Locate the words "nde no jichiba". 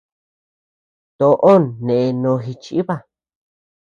1.85-2.95